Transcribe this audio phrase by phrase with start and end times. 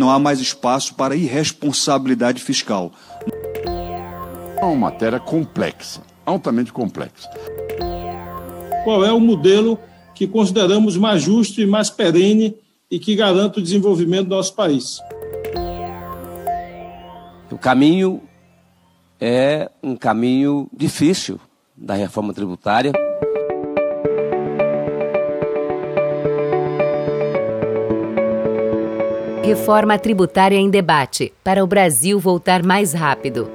[0.00, 2.90] não há mais espaço para irresponsabilidade fiscal.
[4.56, 7.28] É uma matéria complexa, altamente complexa.
[8.82, 9.78] Qual é o modelo
[10.14, 12.56] que consideramos mais justo e mais perene
[12.90, 14.98] e que garanta o desenvolvimento do nosso país?
[17.50, 18.22] O caminho
[19.20, 21.38] é um caminho difícil
[21.76, 22.92] da reforma tributária.
[29.42, 33.50] Reforma tributária em debate para o Brasil voltar mais rápido.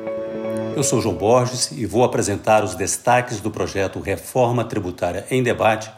[0.76, 5.92] Eu sou João Borges e vou apresentar os destaques do projeto Reforma Tributária em Debate,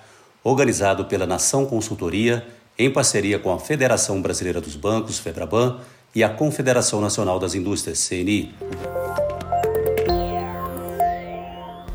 [0.44, 2.46] organizado pela Nação Consultoria,
[2.78, 5.80] em parceria com a Federação Brasileira dos Bancos, FEBRABAN,
[6.14, 8.54] e a Confederação Nacional das Indústrias, CNI.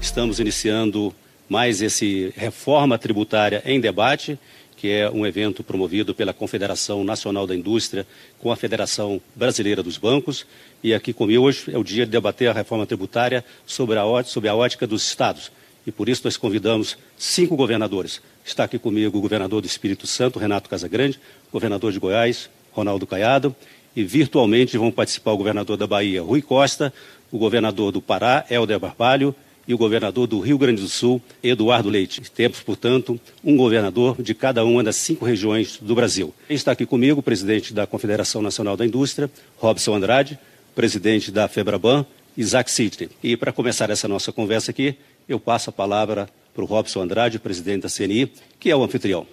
[0.00, 1.14] Estamos iniciando
[1.48, 4.38] mais esse Reforma Tributária em Debate,
[4.82, 8.04] que é um evento promovido pela Confederação Nacional da Indústria
[8.40, 10.44] com a Federação Brasileira dos Bancos.
[10.82, 14.48] E aqui comigo hoje é o dia de debater a reforma tributária sobre a, sobre
[14.48, 15.52] a ótica dos estados.
[15.86, 18.20] E por isso nós convidamos cinco governadores.
[18.44, 21.20] Está aqui comigo o governador do Espírito Santo, Renato Casagrande,
[21.52, 23.54] governador de Goiás, Ronaldo Caiado,
[23.94, 26.92] e virtualmente vão participar o governador da Bahia, Rui Costa,
[27.30, 29.32] o governador do Pará, Helder Barbalho,
[29.66, 32.20] e o governador do Rio Grande do Sul, Eduardo Leite.
[32.30, 36.34] Temos, portanto, um governador de cada uma das cinco regiões do Brasil.
[36.48, 40.38] Está aqui comigo o presidente da Confederação Nacional da Indústria, Robson Andrade,
[40.74, 42.04] presidente da FEBRABAN,
[42.36, 43.10] Isaac Sidney.
[43.22, 44.96] E para começar essa nossa conversa aqui,
[45.28, 49.26] eu passo a palavra para o Robson Andrade, presidente da CNI, que é o anfitrião.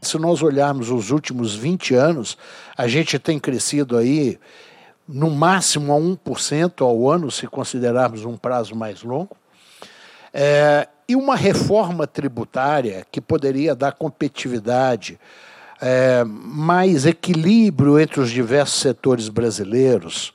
[0.00, 2.38] Se nós olharmos os últimos 20 anos,
[2.76, 4.38] a gente tem crescido aí
[5.08, 9.36] no máximo a 1% ao ano, se considerarmos um prazo mais longo.
[10.32, 15.18] É, e uma reforma tributária que poderia dar competitividade,
[15.80, 20.34] é, mais equilíbrio entre os diversos setores brasileiros,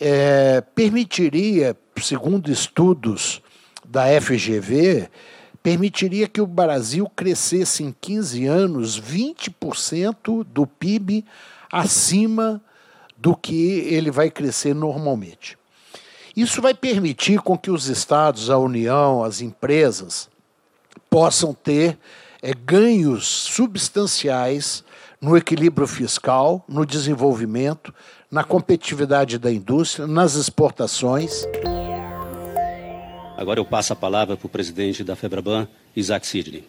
[0.00, 3.42] é, permitiria, segundo estudos
[3.84, 5.08] da FGV,
[5.62, 11.24] permitiria que o Brasil crescesse em 15 anos 20% do PIB
[11.70, 12.60] acima
[13.22, 15.56] do que ele vai crescer normalmente.
[16.36, 20.28] Isso vai permitir com que os estados, a União, as empresas
[21.08, 21.96] possam ter
[22.42, 24.82] é, ganhos substanciais
[25.20, 27.94] no equilíbrio fiscal, no desenvolvimento,
[28.28, 31.44] na competitividade da indústria, nas exportações.
[33.36, 36.64] Agora eu passo a palavra para o presidente da FEBRABAN, Isaac Sidney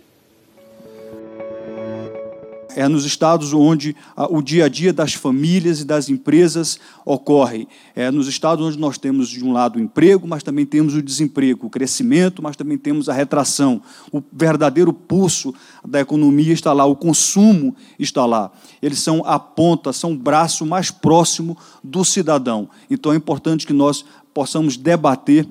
[2.75, 7.67] é nos estados onde ah, o dia a dia das famílias e das empresas ocorre.
[7.95, 11.01] É nos estados onde nós temos, de um lado, o emprego, mas também temos o
[11.01, 13.81] desemprego, o crescimento, mas também temos a retração.
[14.11, 15.53] O verdadeiro pulso
[15.85, 18.51] da economia está lá, o consumo está lá.
[18.81, 22.69] Eles são a ponta, são o braço mais próximo do cidadão.
[22.89, 25.47] Então é importante que nós possamos debater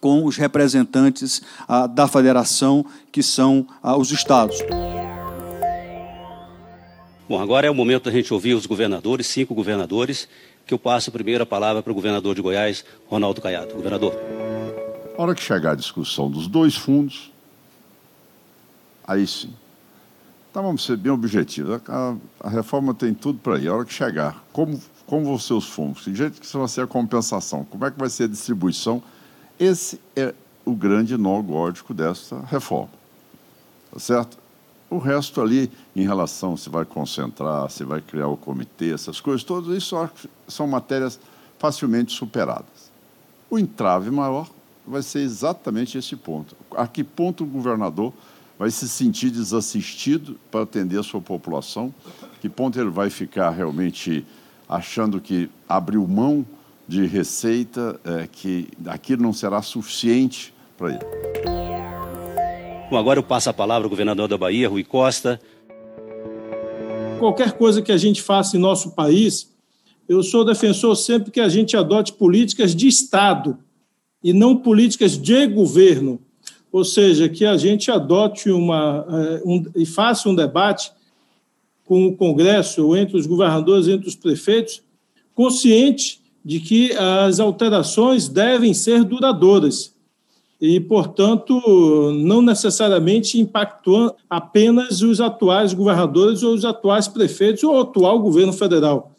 [0.00, 4.58] com os representantes ah, da federação, que são ah, os estados.
[7.28, 10.26] Bom, agora é o momento da gente ouvir os governadores, cinco governadores,
[10.66, 13.74] que eu passo primeiro a palavra para o governador de Goiás, Ronaldo Caiado.
[13.74, 14.14] Governador.
[15.16, 17.30] A hora que chegar a discussão dos dois fundos,
[19.06, 19.52] aí sim.
[20.50, 21.82] Então vamos ser bem objetivos.
[21.86, 23.68] A, a reforma tem tudo para ir.
[23.68, 26.06] A hora que chegar, como, como vão ser os fundos?
[26.06, 27.62] De jeito que vai ser a compensação?
[27.62, 29.02] Como é que vai ser a distribuição?
[29.60, 30.34] Esse é
[30.64, 32.88] o grande nó gótico dessa reforma.
[33.92, 34.47] Tá certo?
[34.90, 39.44] O resto ali, em relação se vai concentrar, se vai criar o comitê, essas coisas
[39.44, 39.96] todas, isso
[40.46, 41.20] são matérias
[41.58, 42.90] facilmente superadas.
[43.50, 44.48] O entrave maior
[44.86, 46.56] vai ser exatamente esse ponto.
[46.74, 48.12] A que ponto o governador
[48.58, 51.92] vai se sentir desassistido para atender a sua população?
[52.40, 54.24] Que ponto ele vai ficar realmente
[54.68, 56.46] achando que abriu mão
[56.86, 61.27] de receita, é, que aquilo não será suficiente para ele?
[62.90, 65.38] Bom, agora eu passo a palavra ao governador da Bahia, Rui Costa.
[67.18, 69.54] Qualquer coisa que a gente faça em nosso país,
[70.08, 73.58] eu sou defensor sempre que a gente adote políticas de Estado
[74.24, 76.18] e não políticas de governo.
[76.72, 80.90] Ou seja, que a gente adote uma eh, um, e faça um debate
[81.84, 84.82] com o Congresso, ou entre os governadores, entre os prefeitos,
[85.34, 89.97] consciente de que as alterações devem ser duradouras
[90.60, 91.60] e, portanto,
[92.12, 98.52] não necessariamente impactou apenas os atuais governadores ou os atuais prefeitos ou o atual governo
[98.52, 99.12] federal.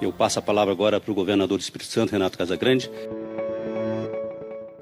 [0.00, 2.90] Eu passo a palavra agora para o governador do Espírito Santo, Renato Casagrande.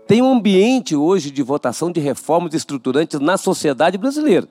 [0.07, 4.49] Tem um ambiente hoje de votação de reformas estruturantes na sociedade brasileira.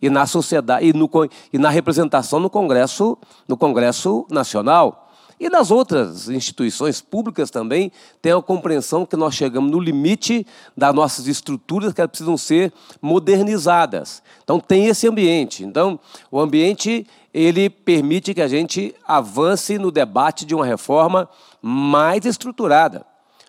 [0.00, 1.08] e na sociedade e, no,
[1.52, 5.01] e na representação no Congresso, no Congresso Nacional.
[5.42, 7.90] E nas outras instituições públicas também
[8.22, 10.46] tem a compreensão que nós chegamos no limite
[10.76, 12.72] das nossas estruturas que elas precisam ser
[13.02, 14.22] modernizadas.
[14.44, 15.64] Então tem esse ambiente.
[15.64, 15.98] Então
[16.30, 17.04] o ambiente
[17.34, 21.28] ele permite que a gente avance no debate de uma reforma
[21.60, 23.04] mais estruturada.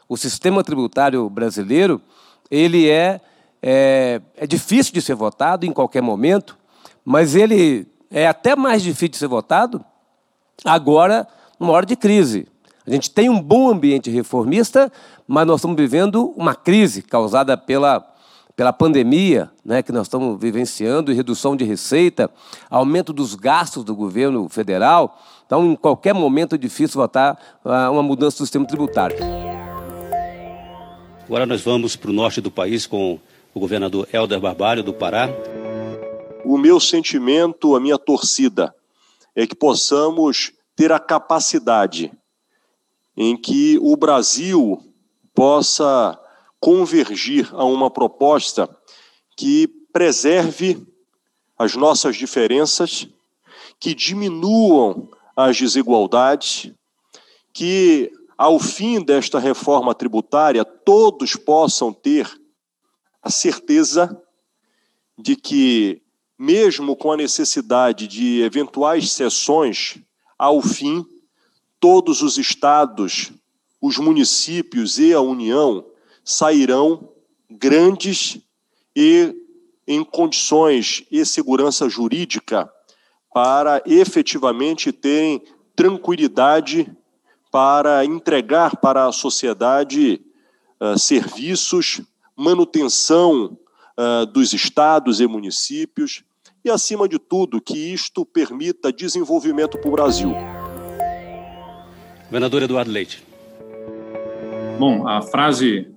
[0.09, 2.01] O sistema tributário brasileiro
[2.49, 3.21] ele é,
[3.61, 6.57] é, é difícil de ser votado em qualquer momento,
[7.05, 9.85] mas ele é até mais difícil de ser votado
[10.65, 11.27] agora
[11.63, 12.45] numa hora de crise.
[12.85, 14.91] A gente tem um bom ambiente reformista,
[15.25, 18.05] mas nós estamos vivendo uma crise causada pela,
[18.57, 22.29] pela pandemia né, que nós estamos vivenciando, e redução de receita,
[22.69, 25.17] aumento dos gastos do governo federal.
[25.45, 29.15] Então, em qualquer momento é difícil votar uh, uma mudança do sistema tributário.
[31.25, 33.17] Agora nós vamos para o norte do país com
[33.53, 35.29] o governador Helder Barbalho, do Pará.
[36.43, 38.75] O meu sentimento, a minha torcida,
[39.33, 42.11] é que possamos ter a capacidade
[43.15, 44.81] em que o Brasil
[45.33, 46.19] possa
[46.59, 48.69] convergir a uma proposta
[49.37, 50.85] que preserve
[51.57, 53.07] as nossas diferenças,
[53.79, 56.71] que diminuam as desigualdades,
[57.53, 62.29] que ao fim desta reforma tributária todos possam ter
[63.21, 64.19] a certeza
[65.17, 66.01] de que,
[66.37, 70.01] mesmo com a necessidade de eventuais sessões
[70.37, 71.05] ao fim,
[71.79, 73.31] todos os estados,
[73.81, 75.85] os municípios e a União
[76.23, 77.09] sairão
[77.49, 78.39] grandes
[78.95, 79.35] e
[79.87, 82.71] em condições e segurança jurídica
[83.33, 85.41] para efetivamente terem
[85.75, 86.89] tranquilidade
[87.51, 90.21] para entregar para a sociedade
[90.79, 92.01] uh, serviços,
[92.35, 93.57] manutenção
[93.97, 96.23] uh, dos estados e municípios,
[96.63, 100.33] e, acima de tudo, que isto permita desenvolvimento para o Brasil.
[102.25, 103.23] Governador Eduardo Leite.
[104.79, 105.87] Bom, a frase